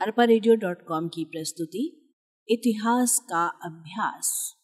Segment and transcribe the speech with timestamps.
[0.00, 2.12] Arpa radio dot com की प्रस्तुति
[2.48, 4.54] इतिहास का अभ्यास।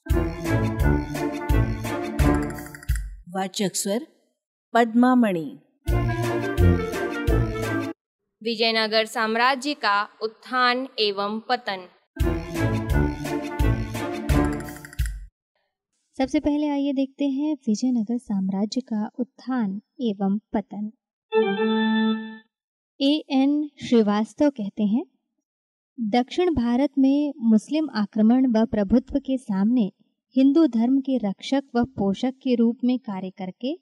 [3.28, 4.06] वाचक स्वर
[4.74, 5.58] पद्मामणि।
[8.42, 11.88] विजयनगर साम्राज्य का उत्थान एवं पतन।
[16.18, 20.92] सबसे पहले आइए देखते हैं विजयनगर साम्राज्य का उत्थान एवं पतन।
[21.32, 23.50] ए एन
[23.82, 25.02] श्रीवास्तव कहते हैं,
[25.98, 29.82] दक्षिण भारत में मुस्लिम आक्रमण व प्रभुत्व के सामने
[30.36, 33.72] हिंदू धर्म के रक्षक व पोषक के रूप में कार्य करके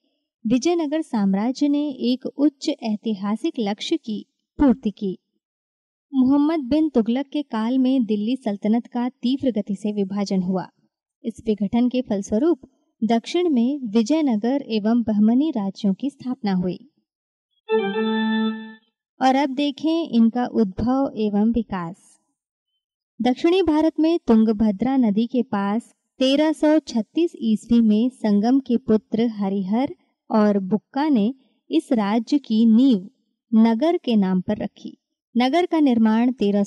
[0.44, 4.24] विजयनगर साम्राज्य ने एक उच्च ऐतिहासिक लक्ष्य की
[4.58, 5.16] पूर्ति की।
[6.12, 10.66] मोहम्मद बिन तुगलक के काल में दिल्ली सल्तनत का तीव्र गति से विभाजन हुआ।
[11.24, 12.68] इस विघटन के फलस्वरूप
[13.02, 16.78] दक्षिण में विजयनगर एवं बहमनी राज्यों की स्थापना हुई।
[19.20, 22.18] और अब देखें इनका उद्भव एवं विकास।
[23.22, 29.94] दक्षिणी भारत में तुंगभद्रा नदी के पास 1336 ईस्वी में संगम के पुत्र हरिहर
[30.30, 31.34] और बुक्का ने
[31.70, 33.10] इस राज्य की नींव
[33.54, 34.98] नगर के नाम पर रखी।
[35.36, 36.64] नगर का निर्माण तेरह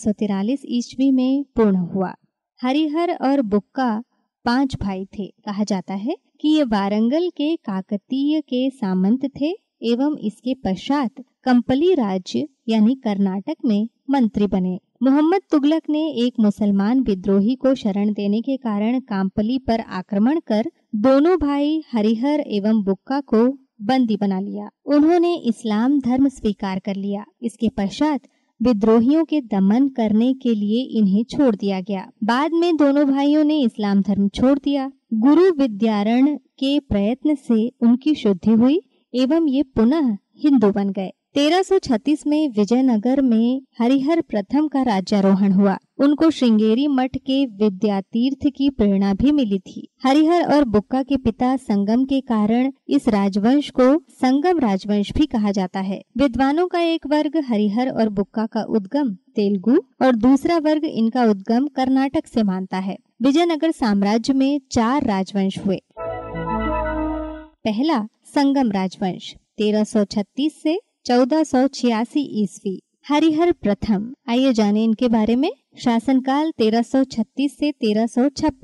[0.66, 2.16] ईस्वी में पूर्ण हुआ।
[2.62, 4.04] हरिहर और बुक्का
[4.46, 10.18] पाँच भाई थे। कहा जाता है कि ये वारंगल के काकतीय के सामंत थे। एवं
[10.18, 11.12] इसके पश्चात
[11.44, 18.14] कंपली राज्य, यानी कर्नाटक में, मंत्री बने। मोहम्मद तुगलक ने एक मुसलमान विद्रोही को शरण
[18.14, 24.40] देने के कारण काम्पली पर आक्रमण कर दोनों भाई हरिहर एवं बुक्का को बंदी बना
[24.40, 28.22] लिया। उन्होंने इस्लाम धर्म स्वीकार कर लिया। इसके पश्चात
[28.62, 33.62] विद्रोहियों के दमन करने के लिए इन्हें छोड़ दिया गया। बाद में दोनों भाइयों ने
[33.62, 38.82] इस्लाम धर्म छोड़ दिया। गुरु विद्यारण के प्रयत्न से उनकी शुद्धि हुई।
[39.14, 45.78] एवं ये पुनः हिंदू बन गए। 1336 में विजयनगर में हरिहर प्रथम का राज्यारोहण हुआ।
[46.00, 51.56] उनको श्रृंगेरी मठ के विद्यातीर्थ की प्रेरणा भी मिली थी। हरिहर और बुक्का के पिता
[51.56, 57.08] संगम के कारण इस राजवंश को संगम राजवंश भी कहा जाता है। विद्वानों का एक
[57.08, 62.78] वर्ग हरिहर और बुक्का का उद्गम तेलुगु और दूसरा वर्ग इनका उद्गम कर्नाटक से मानता
[62.78, 65.82] है। विजयनगर साम्राज्य में चार राजवंश हुए।
[67.66, 75.36] पहला संगम राजवंश 1336 से चौदह सौ छियासी ईस्वी। हरिहर प्रथम। आइए जाने इनके बारे
[75.36, 78.08] में। शासनकाल 1336 से तेरह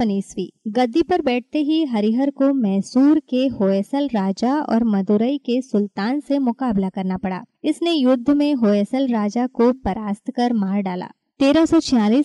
[0.03, 6.19] ईस्वी। गद्दी पर बैठते ही हरिहर को मैसूर के होयसल राजा और मदुरई के सुल्तान
[6.19, 11.07] से मुकाबला करना पड़ा। इसने युद्ध में होयसल राजा को परास्त कर मार डाला।
[11.39, 11.65] तेरह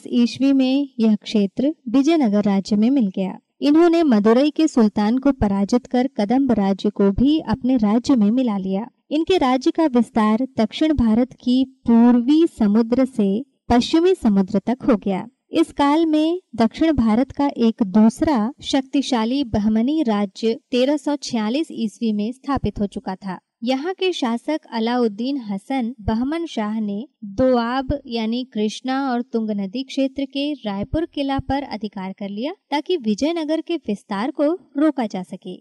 [0.07, 5.87] ईस्वी में यह क्षेत्र विजयनगर राज्य में मिल गया। इन्होंने मदुरई के सुल्तान को पराजित
[5.87, 10.95] कर कदम्ब राज्य को भी अपने राज्य में मिला लिया। इनके राज्य का विस्तार दक्षिण
[10.95, 17.33] भारत की पूर्वी समुद्र से पश्चिमी समुद्र तक हो गया। इस काल में दक्षिण भारत
[17.33, 24.13] का एक दूसरा शक्तिशाली बहमनी राज्य 1346 ईस्वी में स्थापित हो चुका था। यहाँ के
[24.13, 31.07] शासक अलाउद्दीन हसन बहमन शाह ने दोआब यानी कृष्णा और तुंग नदी क्षेत्र के रायपुर
[31.07, 35.55] किला पर अधिकार कर लिया ताकि विजयनगर के विस्तार को रोका जा सके।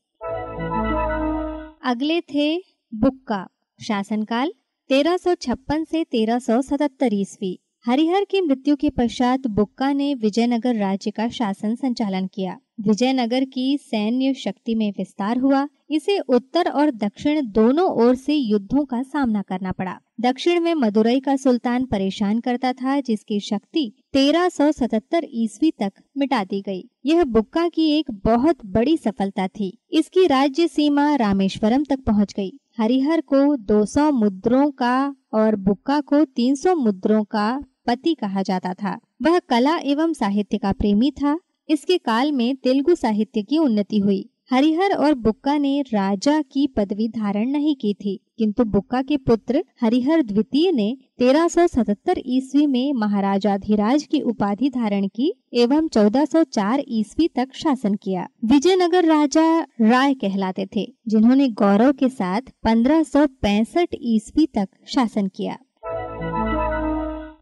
[1.84, 2.58] अगले थे
[2.94, 3.48] बुक्का,
[3.80, 4.54] शासनकाल
[4.90, 11.76] 1356 से 1377 ईस्वी। हरिहर की मृत्यु के पश्चात बुक्का ने विजयनगर राज्य का शासन
[11.76, 18.16] संचालन किया। विजयनगर की सैन्य शक्ति में विस्तार हुआ। इसे उत्तर और दक्षिण दोनों ओर
[18.16, 23.40] से युद्धों का सामना करना पड़ा। दक्षिण में मदुरई का सुल्तान परेशान करता था, जिसकी
[23.40, 29.78] शक्ति 1377 ईस्वी तक मिटा दी गई। यह बुक्का की एक बहुत बड़ी सफलता थी।
[29.91, 36.25] इसकी राज्य सीमा रामेश्वरम तक पहुँच गई। हरिहर को 200 मुद्रों का और बुक्का को
[36.25, 41.40] 300 मुद्रों का पति कहा जाता था। वह कला एवं साहित्य का प्रेमी था।
[41.72, 47.08] इसके काल में तेलुगु साहित्य की उन्नति हुई। हरिहर और बुक्का ने राजा की पदवी
[47.09, 54.03] धारण नहीं की थी, किंतु बुक्का के पुत्र हरिहर द्वितीय ने 1377 ईस्वी में महाराजाधिराज
[54.03, 60.85] की उपाधि धारण की एवं 1404 ईस्वी तक शासन किया। विजयनगर राजा राय कहलाते थे,
[61.08, 65.58] जिन्होंने गौरव के साथ 1565 ईस्वी तक शासन किया।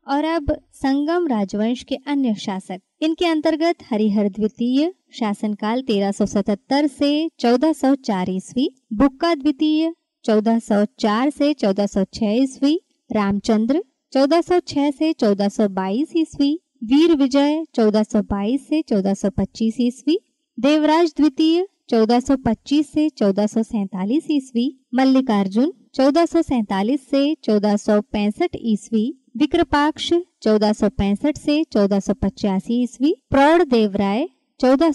[0.09, 8.29] और अब संगम राजवंश के अन्य शासक। इनके अंतर्गत हरिहर द्वितीय, शासनकाल 1377 से 1404
[8.29, 9.93] ईस्वी, बुक्का द्वितीय
[10.25, 12.79] 1404 से 1406 ईस्वी,
[13.11, 13.83] रामचंद्र
[14.13, 20.19] 1406 से 1422 ईस्वी, वीर विजय 1422 से 1425 ईस्वी,
[20.59, 26.25] देवराज द्वितीय 1425 से 1447 ईस्वी, मल्लिकार्जुन चौदह
[26.95, 27.75] से चौदह
[28.55, 31.99] ईस्वी, विक्रपाक्ष चौदह से चौदह
[32.71, 34.27] ईस्वी प्रौढ़ देवराय
[34.59, 34.91] चौदह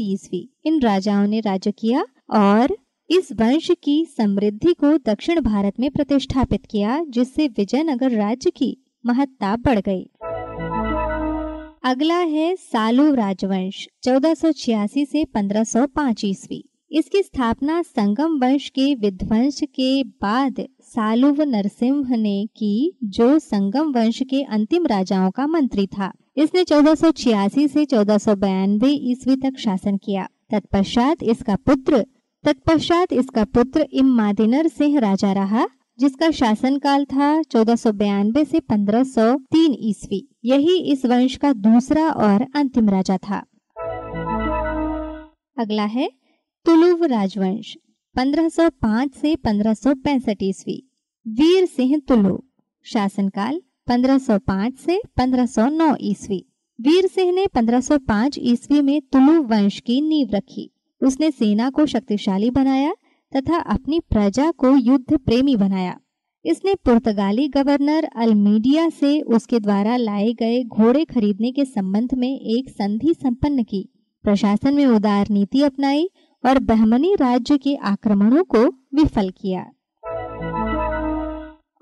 [0.00, 2.76] ईस्वी। इन राजाओं ने राज्य किया और
[3.10, 8.76] इस वंश की समृद्धि को दक्षिण भारत में प्रतिष्ठापित किया, जिससे विजयनगर राज्य की
[9.06, 10.10] महत्ता बढ़ गई।
[11.84, 20.04] अगला है सालू राजवंश 1486 से 1505 ईस्वी। इसकी स्थापना संगम वंश के विध्वंस के
[20.04, 26.64] बाद सालुव नरसिंह ने की, जो संगम वंश के अंतिम राजाओं का मंत्री था। इसने
[26.64, 28.34] 1486 से चौदह सौ
[28.84, 32.04] ईस्वी तक शासन किया। तत्पश्चात इसका पुत्र,
[32.44, 35.66] तत्पश्चात इसका पुत्र इमादिनर सिंह राजा रहा,
[35.98, 37.76] जिसका शासनकाल था चौदह
[38.44, 43.44] से 1503 ईस्वी। यही इस वंश का दूसरा और अंतिम राजा था।
[45.58, 46.21] अगला है
[46.66, 47.76] तुलुव राजवंश
[48.16, 50.76] 1505 से 1565 ईस्वी।
[51.28, 52.38] वीर सिंह तुलु,
[52.82, 56.38] शासनकाल 1505 से 1509 ईस्वी।
[56.80, 60.70] वीर सिंह ने 1505 ईस्वी में तुलु वंश की नींव रखी।
[61.02, 62.92] उसने सेना को शक्तिशाली बनाया
[63.32, 65.98] तथा अपनी प्रजा को युद्ध प्रेमी बनाया।
[66.44, 72.68] इसने पुर्तगाली गवर्नर अल्मीडिया से उसके द्वारा लाए गए घोड़े खरीदने के संबंध में एक
[72.68, 73.88] संधि संपन्न की।
[74.24, 76.08] प्रशासन में उदार नीति अपनाई
[76.44, 79.62] और बहमनी राज्य के आक्रमणों को विफल किया।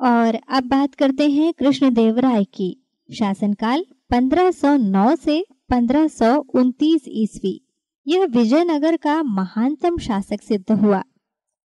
[0.00, 2.86] और अब बात करते हैं कृष्णदेव राय की।
[3.18, 7.66] शासनकाल 1509 से 1529 ईस्वी।
[8.06, 11.02] यह विजयनगर का महानतम शासक सिद्ध हुआ।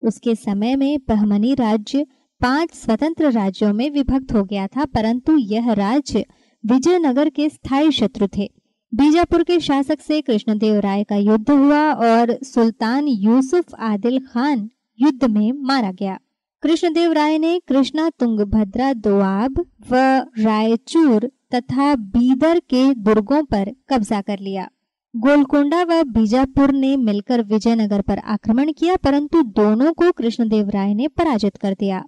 [0.03, 2.07] उसके समय में बहमनी राज्य
[2.41, 6.25] पाँच स्वतंत्र राज्यों में विभक्त हो गया था, परंतु यह राज्य
[6.65, 8.62] विजयनगर के स्थायी शत्रु थे।
[8.93, 14.69] बीजापुर के शासक से कृष्णदेव राय का युद्ध हुआ और सुल्तान यूसुफ आदिल खान
[14.99, 16.19] युद्ध में मारा गया।
[16.63, 19.59] कृष्णदेव राय ने कृष्णा तुंगभद्रा दोआब
[19.91, 19.95] व
[20.39, 24.67] रायचूर तथा बीदर के दुर्गों पर कब्जा कर लिया।
[25.15, 31.07] गोलकोंडा व बीजापुर ने मिलकर विजयनगर पर आक्रमण किया, परंतु दोनों को कृष्णदेव राय ने
[31.07, 32.05] पराजित कर दिया।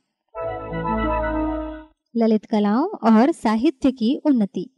[2.18, 4.70] ललित कलाओं और साहित्य की उन्नति।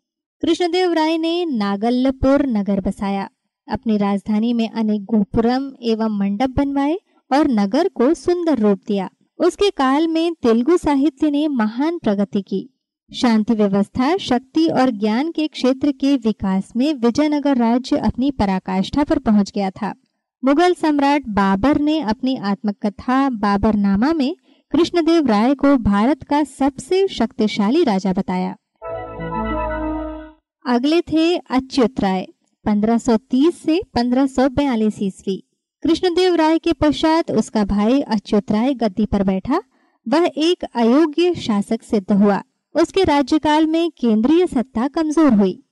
[0.41, 3.29] कृष्णदेव राय ने नागल्लपुर नगर बसाया।
[3.71, 6.97] अपनी राजधानी में अनेक गोपुरम एवं मंडप बनवाए
[7.31, 12.69] और नगर को सुंदर रूप दिया। उसके काल में तेलुगु साहित्य ने महान प्रगति की।
[13.13, 19.19] शांति व्यवस्था, शक्ति और ज्ञान के क्षेत्र के विकास में विजयनगर राज्य अपनी पराकाष्ठा पर
[19.19, 19.93] पहुँच गया था।
[20.45, 24.35] मुगल सम्राट बाबर ने अपनी आत्मकथा बाबरनामा में
[24.71, 28.55] कृष्णदेव राय को भारत का सबसे शक्तिशाली राजा बताया।
[30.67, 32.27] अगले थे अच्युत राय
[32.65, 35.43] 1530 से 1542 ईस्वी।
[35.83, 39.61] कृष्णदेव राय के पश्चात उसका भाई अच्युत राय गद्दी पर बैठा।
[40.07, 42.43] वह एक अयोग्य शासक सिद्ध हुआ।
[42.75, 45.63] उसके राज्यकाल में केंद्रीय सत्ता कमज़ोर हुई।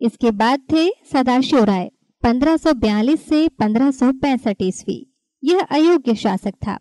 [0.00, 1.90] इसके बाद थे सदाशिव राय
[2.22, 3.90] 1542 से पंद्रह
[4.60, 5.06] ईस्वी।
[5.44, 6.74] यह अयोग्य शासक था।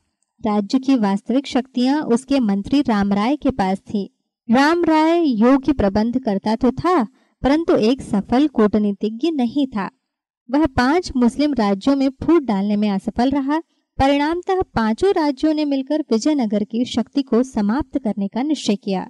[0.45, 4.12] राज्य की वास्तविक शक्तियाँ उसके मंत्री राम राय के पास थी।
[4.51, 7.03] राम राय योग्य प्रबंध करता तो था,
[7.43, 9.89] परंतु एक सफल कूटनीतिज्ञ नहीं था।
[10.51, 13.59] वह पाँच मुस्लिम राज्यों में फूट डालने में असफल रहा।
[13.99, 19.09] परिणामतः पाँचों राज्यों ने मिलकर विजयनगर की शक्ति को समाप्त करने का निश्चय किया।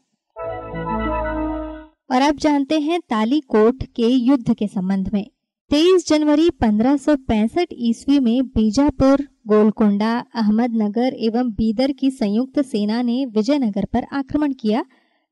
[2.12, 5.32] और अब जानते हैं तालीकोट के युद्ध के संबंध में।
[5.70, 13.86] 23 जनवरी 1565 ईस्वी में बीजापुर, गोलकोंडा, अहमदनगर एवं बीदर की संयुक्त सेना ने विजयनगर
[13.86, 14.86] पर आक्रमण किया।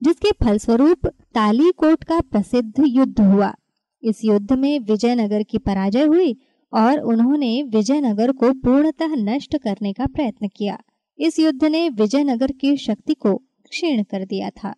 [0.03, 3.55] जिसके फलस्वरूप तालीकोट का प्रसिद्ध युद्ध हुआ।
[4.03, 6.37] इस युद्ध में विजयनगर की पराजय हुई
[6.73, 10.77] और उन्होंने विजयनगर को पूर्णतः नष्ट करने का प्रयत्न किया।
[11.19, 13.35] इस युद्ध ने विजयनगर की शक्ति को
[13.69, 14.75] क्षीण कर दिया था।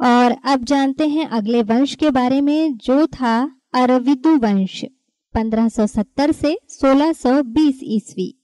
[0.00, 4.84] और अब जानते हैं अगले वंश के बारे में, जो था अरविदु वंश
[5.34, 8.42] 1570 से 1620 ईस्वी।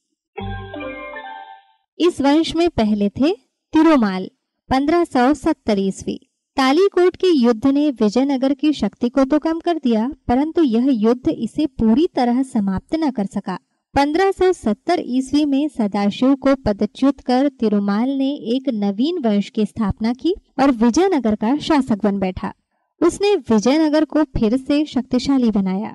[1.98, 3.32] इस वंश में पहले थे
[3.72, 4.30] तिरुमाल।
[4.70, 6.16] 1570 ईस्वी।
[6.56, 11.28] तालीकोट के युद्ध ने विजयनगर की शक्ति को तो कम कर दिया, परंतु यह युद्ध
[11.28, 13.58] इसे पूरी तरह समाप्त न कर सका।
[13.94, 20.34] 1570 ईस्वी में सदाशिव को पदच्युत कर तिरुमाल ने एक नवीन वंश की स्थापना की
[20.58, 22.52] और विजयनगर का शासक बन बैठा।
[23.00, 25.94] उसने विजयनगर को फिर से शक्तिशाली बनाया।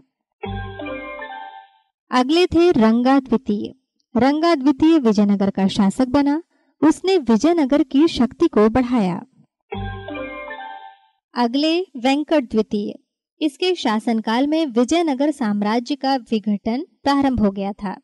[2.12, 3.74] अगले थे रंगा द्वितीय
[4.16, 6.42] रंगा द्वितीय विजयनगर का शासक बना।
[6.84, 9.26] उसने विजयनगर की शक्ति को बढ़ाया।
[11.34, 12.94] अगले, वेंकट द्वितीय।
[13.42, 18.02] इसके शासनकाल में विजयनगर साम्राज्य का विघटन प्रारंभ हो गया था।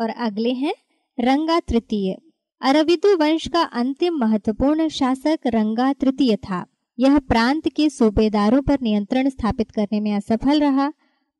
[0.00, 0.74] और अगले हैं,
[1.20, 2.16] रंगा तृतीय।
[2.60, 6.66] अरविदु वंश का अंतिम महत्वपूर्ण शासक रंगा तृतीय था।
[6.98, 10.92] यह प्रांत के सूबेदारों पर नियंत्रण स्थापित करने में असफल रहा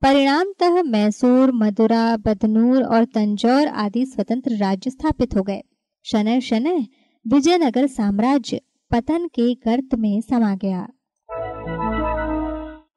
[0.04, 5.62] परिणामतः मैसूर, मदुरा, बदनूर और तंजौर आदि स्वतंत्र राज्य स्थापित हो गए।
[6.04, 6.86] शनय शनय,
[7.28, 10.88] विजयनगर साम्राज्य पतन के गर्त में समा गया।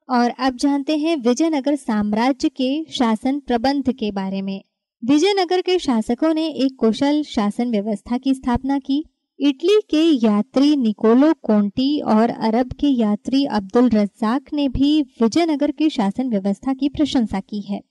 [0.10, 4.64] और अब जानते हैं विजयनगर साम्राज्य के शासन प्रबंध के बारे में।
[5.06, 9.06] विजयनगर के शासकों ने एक कुशल शासन व्यवस्था की स्थापना की।
[9.40, 15.90] इटली के यात्री निकोलो कोंटी और अरब के यात्री अब्दुल रज्जाक ने भी विजयनगर की
[15.90, 17.82] शासन व्यवस्था की प्रशंसा की है।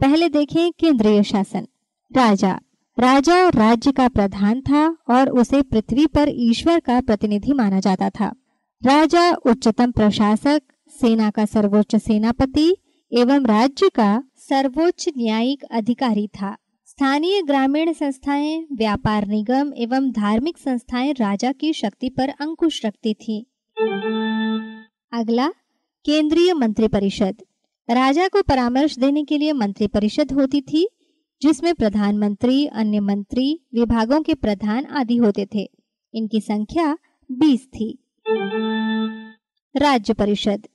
[0.00, 1.66] पहले देखें केंद्रीय शासन।
[2.16, 2.60] राजा।
[2.98, 8.34] राजा राज्य का प्रधान था और उसे पृथ्वी पर ईश्वर का प्रतिनिधि माना जाता था।
[8.84, 12.76] राजा उच्चतम प्रशासक, सेना का सर्वोच्च सेनापति
[13.12, 16.56] एवं राज्य का सर्वोच्च न्यायिक अधिकारी था।
[17.00, 23.46] स्थानीय ग्रामीण संस्थाएँ, व्यापार निगम एवं धार्मिक संस्थाएँ राजा की शक्ति पर अंकुश रखती थी।
[25.12, 25.48] अगला,
[26.04, 27.36] केंद्रीय मंत्रिपरिषद।
[27.90, 30.88] राजा को परामर्श देने के लिए मंत्रिपरिषद होती थी,
[31.42, 35.70] जिसमें प्रधानमंत्री, अन्य मंत्री, विभागों के प्रधान आदि होते थे।
[36.14, 36.98] इनकी संख्या
[37.32, 37.98] 20 थी।
[39.76, 40.66] राज्य परिषद।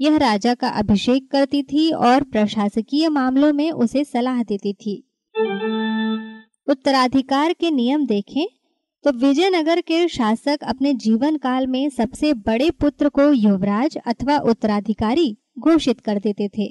[0.00, 5.04] यह राजा का अभिषेक करती थी और प्रशासकीय मामलों में उसे सलाह देती थी।
[6.68, 8.46] उत्तराधिकार के नियम देखें
[9.04, 15.38] तो विजयनगर के शासक अपने जीवन काल में सबसे बड़े पुत्र को युवराज अथवा उत्तराधिकारी
[15.58, 16.66] घोषित कर देते थे।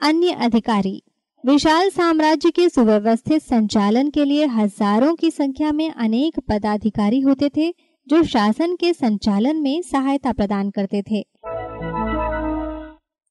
[0.00, 1.02] अन्य अधिकारी,
[1.44, 7.74] विशाल साम्राज्य के सुव्यवस्थित संचालन के लिए हज़ारों की संख्या में अनेक पदाधिकारी होते थे,
[8.08, 11.26] जो शासन के संचालन में सहायता प्रदान करते थे।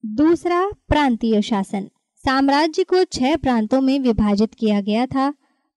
[0.05, 1.89] दूसरा, प्रांतीय शासन।
[2.25, 5.31] साम्राज्य को छह प्रांतों में विभाजित किया गया था।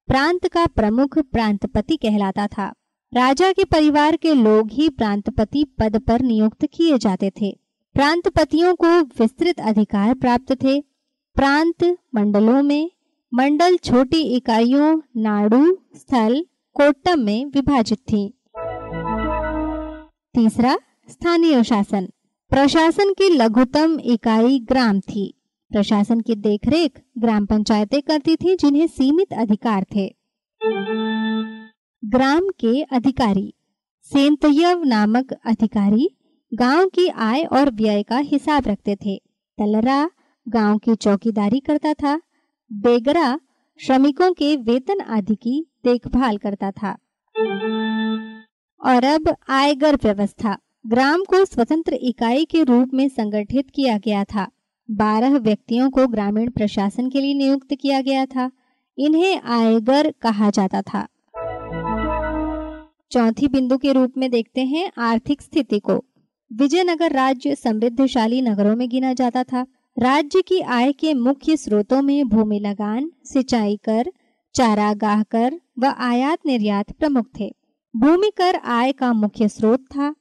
[0.07, 2.75] प्रांत का प्रमुख प्रांतपति कहलाता था।
[3.15, 7.59] राजा के परिवार के लोग ही प्रांतपति पद पर नियुक्त किए जाते थे।
[7.95, 10.81] प्रांतपतियों को विस्तृत अधिकार प्राप्त थे।
[11.35, 12.91] प्रांत मंडलों में,
[13.35, 18.35] मंडल छोटी इकाइयों, नाडु, स्थल, कोट्टम में विभाजित थी।
[20.35, 20.79] तीसरा,
[21.11, 22.09] स्थानीय शासन।
[22.51, 25.41] प्रशासन की लघुतम इकाई ग्राम थी।
[25.75, 30.15] प्रशासन की देखरेख ग्राम पंचायतें करती थी, जिन्हें सीमित अधिकार थे।
[32.05, 33.55] ग्राम के अधिकारी।
[34.03, 36.17] सेंतयव नामक अधिकारी
[36.55, 39.23] गाँव की आय और व्यय का हिसाब रखते थे।
[39.59, 40.11] तलरा
[40.49, 42.21] गाँव की चौकीदारी करता था।
[42.73, 43.41] बेगरा
[43.87, 46.99] श्रमिकों के वेतन आदि की देखभाल करता था।
[48.85, 54.51] और अब आयगर व्यवस्था। ग्राम को स्वतंत्र इकाई के रूप में संगठित किया गया था।
[54.91, 58.51] बारह व्यक्तियों को ग्रामीण प्रशासन के लिए नियुक्त किया गया था।
[58.99, 61.09] इन्हें आयगर कहा जाता था।
[63.11, 66.05] चौथी बिंदु के रूप में देखते हैं आर्थिक स्थिति को।
[66.53, 69.67] विजयनगर राज्य समृद्धशाली नगरों में गिना जाता था।
[69.99, 74.13] राज्य की आय के मुख्य स्रोतों में भूमि लगान, सिंचाई कर,
[74.55, 77.55] चारागाह कर व आयात निर्यात प्रमुख थे।
[77.97, 80.15] भूमि कर आय का मुख्य स्रोत था।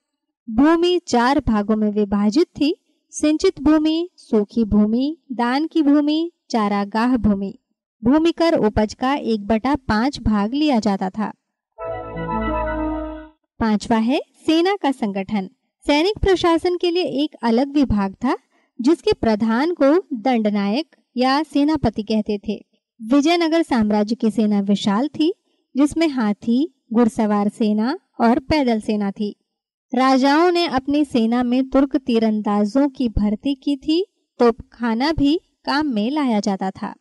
[0.49, 2.82] भूमि चार भागों में विभाजित थी।
[3.15, 7.59] सिंचित भूमि, सूखी भूमि, दान की भूमि, चारागाह भूमि।
[8.03, 11.33] भूमि कर उपज का एक बटा पाँच भाग लिया जाता था।
[13.59, 15.49] पांचवा है सेना का संगठन।
[15.87, 18.37] सैनिक प्रशासन के लिए एक अलग विभाग था,
[18.81, 22.65] जिसके प्रधान को दंडनायक या सेनापति कहते थे।
[23.13, 25.33] विजयनगर साम्राज्य की सेना विशाल थी,
[25.77, 29.35] जिसमें हाथी, घुड़सवार सेना और पैदल सेना थी।
[29.95, 34.05] राजाओं ने अपनी सेना में तुर्क तीरंदाजों की भर्ती की थी
[34.39, 36.95] तो खाना भी काम में लाया जाता था।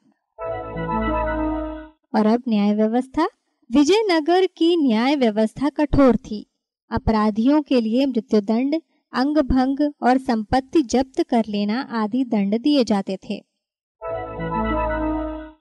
[2.14, 3.28] और अब न्याय व्यवस्था।
[3.72, 6.46] विजयनगर की न्याय व्यवस्था कठोर थी।
[6.90, 8.75] अपराधियों के लिए मृत्युदंड
[9.12, 13.44] अंग भंग और संपत्ति जब्त कर लेना आदि दंड दिए जाते थे।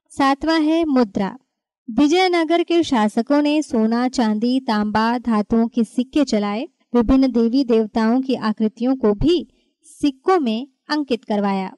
[0.10, 1.38] सातवां है मुद्रा।
[1.92, 8.36] विजयनगर के शासकों ने सोना, चांदी, तांबा, धातुओं के सिक्के चलाए विभिन्न देवी देवताओं की
[8.36, 9.48] आकृतियों को भी
[9.84, 11.74] सिक्कों में अंकित करवाया।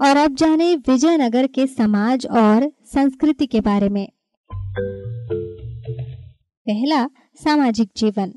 [0.00, 4.08] और अब जाने विजयनगर के समाज और संस्कृति के बारे में।
[6.68, 7.06] पहला,
[7.44, 8.32] सामाजिक जीवन।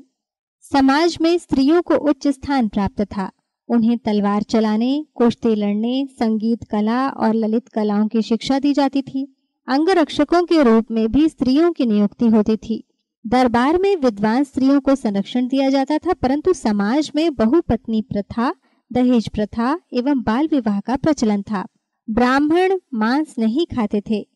[0.60, 3.30] समाज में स्त्रियों को उच्च स्थान प्राप्त था।
[3.68, 9.36] उन्हें तलवार चलाने, कुश्ती लड़ने, संगीत कला और ललित कलाओं की शिक्षा दी जाती थी।
[9.68, 12.88] अंगरक्षकों के रूप में भी स्त्रियों की नियुक्ति होती थी।
[13.26, 18.54] दरबार में विद्वान स्त्रियों को संरक्षण दिया जाता था, परंतु समाज में बहुपत्नी प्रथा,
[18.92, 21.66] दहेज प्रथा एवं बाल विवाह का प्रचलन था।
[22.10, 24.28] ब्राह्मण मांस नहीं खाते थे।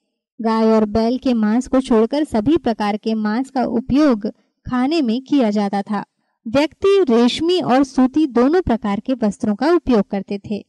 [0.43, 4.27] गाय और बैल के मांस को छोड़कर सभी प्रकार के मांस का उपयोग
[4.71, 6.05] खाने में किया जाता था।
[6.49, 10.67] व्यक्ति रेशमी और सूती दोनों प्रकार के वस्त्रों का उपयोग करते थे।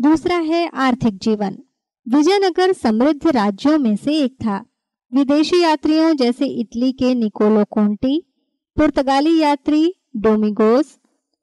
[0.00, 1.58] दूसरा है आर्थिक जीवन।
[2.08, 4.64] विजयनगर समृद्ध राज्यों में से एक था।
[5.14, 8.22] विदेशी यात्रियों जैसे इटली के निकोलो कोंटी,
[8.76, 10.86] पुर्तगाली यात्री डोमिगोस,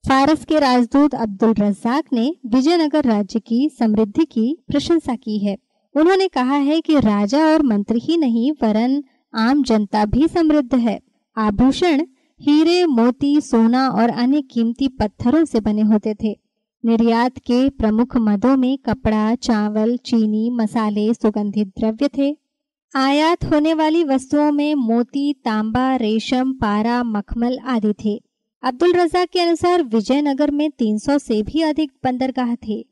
[0.09, 5.57] फारस के राजदूत अब्दुल रज्जाक ने विजयनगर राज्य की समृद्धि की प्रशंसा की है।
[5.95, 9.03] उन्होंने कहा है कि राजा और मंत्री ही नहीं, वरन
[9.36, 11.00] आम जनता भी समृद्ध है।
[11.38, 12.01] आभूषण,
[12.41, 16.39] हीरे, मोती, सोना और अन्य कीमती पत्थरों से बने होते थे।
[16.86, 22.47] निर्यात के प्रमुख मदों में कपड़ा, चावल, चीनी, मसाले, सुगंधित द्रव्य थे।
[22.96, 28.24] आयात होने वाली वस्तुओं में मोती, तांबा, रेशम, पारा, मखमल आदि थे।
[28.63, 32.86] अब्दुल रजा के अनुसार विजयनगर में 300 से भी अधिक बंदरगाह थे।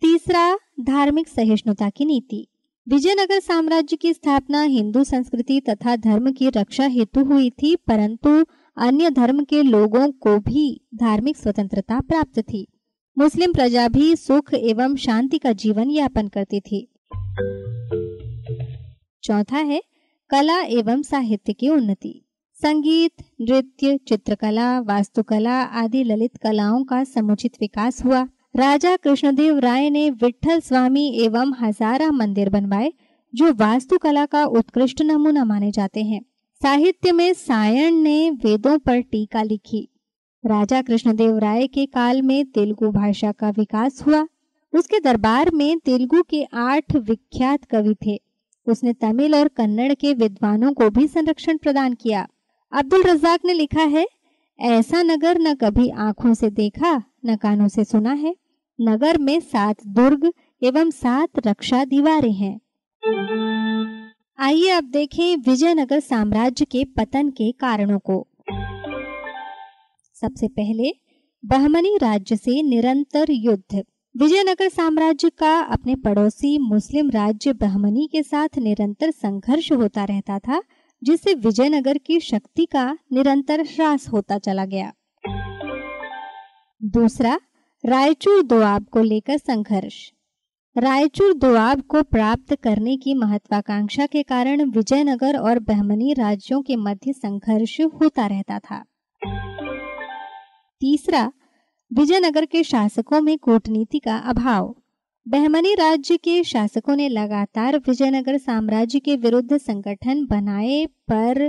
[0.00, 2.48] तीसरा, धार्मिक सहिष्णुता की नीति।
[2.88, 8.44] विजयनगर साम्राज्य की स्थापना हिंदू संस्कृति तथा धर्म की रक्षा हेतु हुई थी, परंतु
[8.76, 12.66] अन्य धर्म के लोगों को भी धार्मिक स्वतंत्रता प्राप्त थी।
[13.18, 16.92] मुस्लिम प्रजा भी सुख एवं शांति का जीवन यापन करती थी।
[19.22, 19.82] चौथा है,
[20.30, 22.22] कला एवं साहित्य की उन्नति।
[22.54, 30.10] संगीत, नृत्य, चित्रकला, वास्तुकला आदि ललित कलाओं का समुचित विकास हुआ। राजा कृष्णदेव राय ने
[30.10, 32.92] विठल स्वामी एवं हजारा मंदिर बनवाए,
[33.34, 36.22] जो वास्तुकला का उत्कृष्ट नमूना माने जाते हैं।
[36.62, 39.88] साहित्य में सायण ने वेदों पर टीका लिखी।
[40.46, 44.26] राजा कृष्णदेव राय के काल में तेलुगु भाषा का विकास हुआ।
[44.76, 48.20] उसके दरबार में तेलुगु के आठ विख्यात कवि थे।
[48.66, 52.28] उसने तमिल और कन्नड़ के विद्वानों को भी संरक्षण प्रदान किया।
[52.72, 54.06] अब्दुल रजाक ने लिखा है,
[54.60, 58.36] ऐसा नगर न कभी आँखों से देखा, न कानों से सुना है।
[58.80, 62.60] नगर में सात दुर्ग एवं सात रक्षा दीवारें हैं।
[64.38, 68.26] आइए अब देखें विजयनगर साम्राज्य के पतन के कारणों को।
[70.14, 70.92] सबसे पहले,
[71.44, 73.84] बहमनी राज्य से निरंतर युद्ध।
[74.20, 80.62] विजयनगर साम्राज्य का अपने पड़ोसी मुस्लिम राज्य बहमनी के साथ निरंतर संघर्ष होता रहता था,
[81.02, 84.92] जिससे विजयनगर की शक्ति का निरंतर ह्रास होता चला गया।
[86.82, 87.40] दूसरा,
[87.86, 90.12] रायचूर दोआब को लेकर संघर्ष।
[90.78, 97.12] रायचूर दोआब को प्राप्त करने की महत्वाकांक्षा के कारण विजयनगर और बहमनी राज्यों के मध्य
[97.12, 98.84] संघर्ष होता रहता था।
[100.80, 101.32] तीसरा
[101.92, 104.74] विजयनगर के शासकों में कूटनीति का अभाव।
[105.28, 111.46] बहमनी राज्य के शासकों ने लगातार विजयनगर साम्राज्य के विरुद्ध संगठन बनाए, पर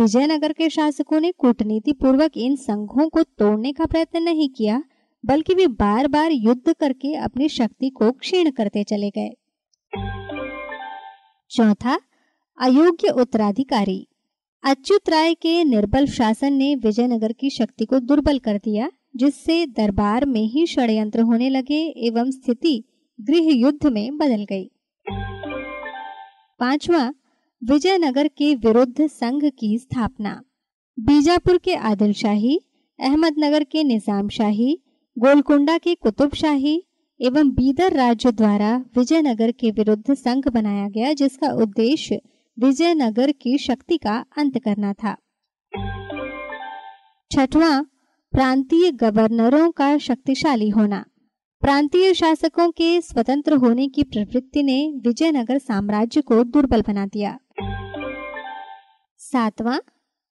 [0.00, 4.82] विजयनगर के शासकों ने कूटनीति पूर्वक इन संघों को तोड़ने का प्रयत्न नहीं किया,
[5.24, 9.30] बल्कि वे बार बार युद्ध करके अपनी शक्ति को क्षीण करते चले गए।
[11.50, 12.00] चौथा,
[12.58, 14.08] अयोग्य उत्तराधिकारी।
[14.64, 20.24] अच्युत राय के निर्बल शासन ने विजयनगर की शक्ति को दुर्बल कर दिया। जिससे दरबार
[20.24, 22.82] में ही षड्यंत्र होने लगे एवं स्थिति
[23.18, 24.64] गृह युद्ध में बदल गई।
[26.60, 27.12] पांचवा,
[27.62, 30.40] विजयनगर के विरुद्ध संघ की स्थापना।
[30.98, 32.58] बीजापुर के आदिल शाही
[32.98, 34.82] अहमदनगर के निज़ाम शाही
[35.16, 36.82] गोलकुंडा की कुतुबशाही
[37.20, 42.20] एवं बीदर राज्य द्वारा विजयनगर के विरुद्ध संघ बनाया गया, जिसका उद्देश्य
[42.58, 45.16] विजयनगर की शक्ति का अंत करना था।
[47.30, 47.82] छठवां
[48.32, 50.98] प्रांतीय गवर्नरों का शक्तिशाली होना।
[51.62, 57.36] प्रांतीय शासकों के स्वतंत्र होने की प्रवृत्ति ने विजयनगर साम्राज्य को दुर्बल बना दिया।
[59.20, 59.78] सातवां,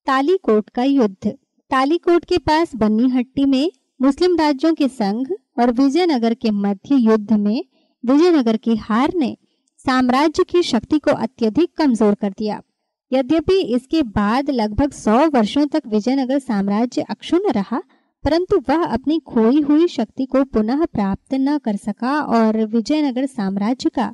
[0.08, 1.32] तालीकोट का युद्ध।
[1.72, 5.28] तालीकोट के पास बन्नी हट्टी में मुस्लिम राज्यों के संघ
[5.60, 7.62] और विजयनगर के मध्य युद्ध में
[8.04, 9.36] विजयनगर की हार ने
[9.80, 12.62] साम्राज्य की शक्ति को अत्यधिक कमज़ोर कर दिया।
[13.12, 17.82] यद्यपि इसके बाद लगभग सौ वर्षों तक विजयनगर साम्राज्य अक्षुण्ण रहा,
[18.24, 23.90] परंतु वह अपनी खोई हुई शक्ति को पुनः प्राप्त न कर सका और विजयनगर साम्राज्य
[23.90, 24.14] का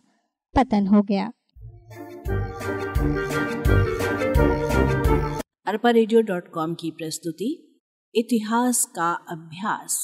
[0.56, 1.32] पतन हो गया।
[5.68, 7.50] अरपा रेडियो डॉट कॉम की प्रस्तुति,
[8.16, 9.98] इतिहास का अभ्यास।